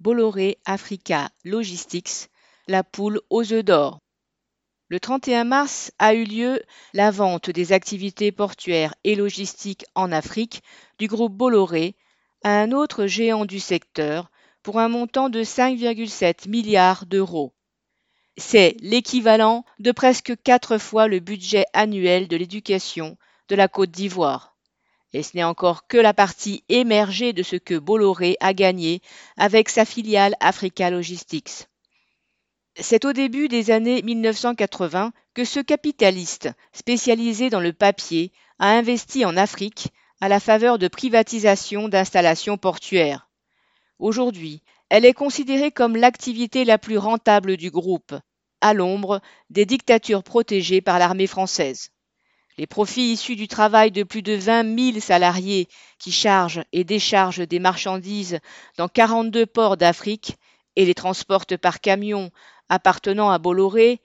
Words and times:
Bolloré 0.00 0.58
Africa 0.64 1.28
Logistics, 1.44 2.28
la 2.68 2.84
poule 2.84 3.20
aux 3.30 3.52
œufs 3.52 3.64
d'or. 3.64 3.98
Le 4.88 5.00
31 5.00 5.42
mars 5.42 5.92
a 5.98 6.14
eu 6.14 6.22
lieu 6.22 6.62
la 6.94 7.10
vente 7.10 7.50
des 7.50 7.72
activités 7.72 8.30
portuaires 8.30 8.94
et 9.02 9.16
logistiques 9.16 9.84
en 9.96 10.12
Afrique 10.12 10.62
du 11.00 11.08
groupe 11.08 11.34
Bolloré 11.34 11.96
à 12.44 12.60
un 12.60 12.70
autre 12.70 13.06
géant 13.06 13.44
du 13.44 13.58
secteur 13.58 14.30
pour 14.62 14.78
un 14.78 14.88
montant 14.88 15.30
de 15.30 15.42
5,7 15.42 16.48
milliards 16.48 17.04
d'euros. 17.04 17.52
C'est 18.36 18.76
l'équivalent 18.78 19.64
de 19.80 19.90
presque 19.90 20.40
quatre 20.44 20.78
fois 20.78 21.08
le 21.08 21.18
budget 21.18 21.64
annuel 21.72 22.28
de 22.28 22.36
l'éducation 22.36 23.18
de 23.48 23.56
la 23.56 23.66
Côte 23.66 23.90
d'Ivoire. 23.90 24.57
Et 25.12 25.22
ce 25.22 25.36
n'est 25.36 25.44
encore 25.44 25.86
que 25.86 25.96
la 25.96 26.12
partie 26.12 26.64
émergée 26.68 27.32
de 27.32 27.42
ce 27.42 27.56
que 27.56 27.78
Bolloré 27.78 28.36
a 28.40 28.52
gagné 28.52 29.00
avec 29.36 29.68
sa 29.68 29.84
filiale 29.84 30.36
Africa 30.40 30.90
Logistics. 30.90 31.66
C'est 32.76 33.04
au 33.04 33.12
début 33.12 33.48
des 33.48 33.70
années 33.70 34.02
1980 34.02 35.12
que 35.34 35.44
ce 35.44 35.60
capitaliste, 35.60 36.50
spécialisé 36.72 37.50
dans 37.50 37.60
le 37.60 37.72
papier, 37.72 38.32
a 38.58 38.68
investi 38.70 39.24
en 39.24 39.36
Afrique 39.36 39.88
à 40.20 40.28
la 40.28 40.40
faveur 40.40 40.78
de 40.78 40.88
privatisation 40.88 41.88
d'installations 41.88 42.58
portuaires. 42.58 43.28
Aujourd'hui, 43.98 44.62
elle 44.90 45.04
est 45.04 45.14
considérée 45.14 45.72
comme 45.72 45.96
l'activité 45.96 46.64
la 46.64 46.78
plus 46.78 46.98
rentable 46.98 47.56
du 47.56 47.70
groupe, 47.70 48.14
à 48.60 48.74
l'ombre 48.74 49.20
des 49.50 49.66
dictatures 49.66 50.22
protégées 50.22 50.80
par 50.80 50.98
l'armée 50.98 51.26
française. 51.26 51.90
Les 52.58 52.66
profits 52.66 53.12
issus 53.12 53.36
du 53.36 53.46
travail 53.46 53.92
de 53.92 54.02
plus 54.02 54.22
de 54.22 54.34
20 54.34 54.92
000 54.92 55.00
salariés 55.00 55.68
qui 56.00 56.10
chargent 56.10 56.64
et 56.72 56.82
déchargent 56.82 57.46
des 57.46 57.60
marchandises 57.60 58.40
dans 58.76 58.88
42 58.88 59.46
ports 59.46 59.76
d'Afrique 59.76 60.38
et 60.74 60.84
les 60.84 60.94
transportent 60.94 61.56
par 61.56 61.80
camion 61.80 62.32
appartenant 62.68 63.30
à 63.30 63.38
Bolloré 63.38 64.00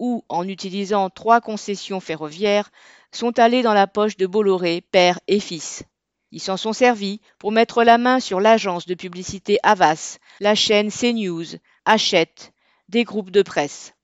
ou 0.00 0.24
en 0.28 0.48
utilisant 0.48 1.10
trois 1.10 1.40
concessions 1.40 2.00
ferroviaires 2.00 2.72
sont 3.12 3.38
allés 3.38 3.62
dans 3.62 3.72
la 3.72 3.86
poche 3.86 4.16
de 4.16 4.26
Bolloré, 4.26 4.80
père 4.80 5.20
et 5.28 5.38
fils. 5.38 5.84
Ils 6.32 6.40
s'en 6.40 6.56
sont 6.56 6.72
servis 6.72 7.20
pour 7.38 7.52
mettre 7.52 7.84
la 7.84 7.98
main 7.98 8.18
sur 8.18 8.40
l'agence 8.40 8.86
de 8.86 8.94
publicité 8.94 9.60
Havas, 9.62 10.18
la 10.40 10.56
chaîne 10.56 10.90
CNews, 10.90 11.56
Hachette, 11.84 12.52
des 12.88 13.04
groupes 13.04 13.30
de 13.30 13.42
presse. 13.42 13.94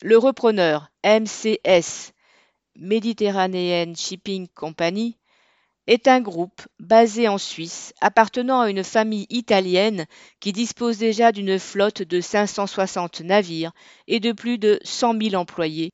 Le 0.00 0.16
repreneur 0.16 0.90
MCS 1.04 2.14
Mediterranean 2.76 3.94
Shipping 3.94 4.48
Company 4.48 5.18
est 5.86 6.08
un 6.08 6.20
groupe 6.20 6.62
basé 6.78 7.28
en 7.28 7.38
Suisse 7.38 7.92
appartenant 8.00 8.60
à 8.60 8.70
une 8.70 8.84
famille 8.84 9.26
italienne 9.30 10.06
qui 10.40 10.52
dispose 10.52 10.98
déjà 10.98 11.32
d'une 11.32 11.58
flotte 11.58 12.02
de 12.02 12.20
560 12.20 13.20
navires 13.20 13.72
et 14.06 14.20
de 14.20 14.32
plus 14.32 14.58
de 14.58 14.80
100 14.84 15.20
000 15.20 15.34
employés, 15.34 15.90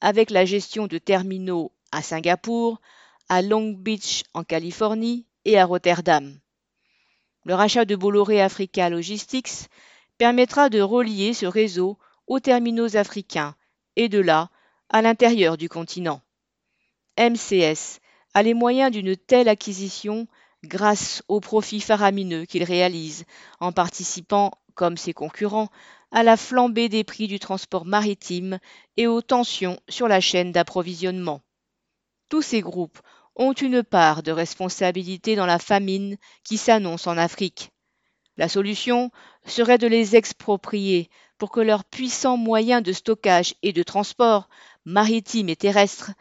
avec 0.00 0.30
la 0.30 0.44
gestion 0.44 0.86
de 0.86 0.98
terminaux 0.98 1.72
à 1.90 2.02
Singapour, 2.02 2.80
à 3.28 3.42
Long 3.42 3.72
Beach 3.72 4.24
en 4.34 4.44
Californie 4.44 5.26
et 5.44 5.58
à 5.58 5.64
Rotterdam. 5.64 6.38
Le 7.44 7.54
rachat 7.54 7.84
de 7.84 7.96
Bolloré 7.96 8.40
Africa 8.40 8.88
Logistics 8.88 9.68
permettra 10.16 10.68
de 10.68 10.80
relier 10.80 11.34
ce 11.34 11.46
réseau 11.46 11.98
aux 12.28 12.40
terminaux 12.40 12.96
africains 12.96 13.56
et 13.96 14.08
de 14.08 14.20
là 14.20 14.50
à 14.92 15.02
l'intérieur 15.02 15.56
du 15.56 15.68
continent. 15.68 16.20
MCS 17.18 18.00
a 18.34 18.42
les 18.42 18.54
moyens 18.54 18.92
d'une 18.92 19.16
telle 19.16 19.48
acquisition 19.48 20.28
grâce 20.64 21.22
aux 21.28 21.40
profits 21.40 21.80
faramineux 21.80 22.44
qu'il 22.44 22.62
réalise 22.62 23.24
en 23.58 23.72
participant, 23.72 24.52
comme 24.74 24.96
ses 24.96 25.12
concurrents, 25.12 25.70
à 26.12 26.22
la 26.22 26.36
flambée 26.36 26.88
des 26.88 27.04
prix 27.04 27.26
du 27.26 27.38
transport 27.38 27.86
maritime 27.86 28.58
et 28.96 29.06
aux 29.06 29.22
tensions 29.22 29.80
sur 29.88 30.08
la 30.08 30.20
chaîne 30.20 30.52
d'approvisionnement. 30.52 31.40
Tous 32.28 32.42
ces 32.42 32.60
groupes 32.60 33.00
ont 33.34 33.52
une 33.52 33.82
part 33.82 34.22
de 34.22 34.30
responsabilité 34.30 35.36
dans 35.36 35.46
la 35.46 35.58
famine 35.58 36.18
qui 36.44 36.58
s'annonce 36.58 37.06
en 37.06 37.16
Afrique. 37.16 37.71
La 38.36 38.48
solution 38.48 39.10
serait 39.46 39.78
de 39.78 39.86
les 39.86 40.16
exproprier 40.16 41.10
pour 41.38 41.50
que 41.50 41.60
leurs 41.60 41.84
puissants 41.84 42.36
moyens 42.36 42.82
de 42.82 42.92
stockage 42.92 43.54
et 43.62 43.72
de 43.72 43.82
transport 43.82 44.48
maritimes 44.84 45.48
et 45.48 45.56
terrestres 45.56 46.12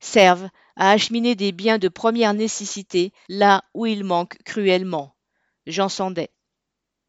servent 0.00 0.48
à 0.76 0.90
acheminer 0.90 1.34
des 1.34 1.52
biens 1.52 1.78
de 1.78 1.88
première 1.88 2.34
nécessité 2.34 3.12
là 3.28 3.64
où 3.74 3.86
ils 3.86 4.04
manquent 4.04 4.38
cruellement. 4.44 5.14
Jean 5.66 5.88
Sandet. 5.88 6.30